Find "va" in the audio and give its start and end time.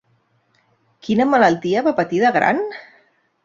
1.91-1.95